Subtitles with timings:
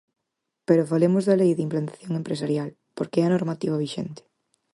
[0.67, 4.21] Pero falemos da Lei de implantación empresarial, porque é a normativa vixente.